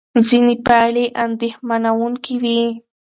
ځینې 0.27 0.55
پایلې 0.65 1.05
اندېښمنوونکې 1.23 2.35
وې. 2.41 2.61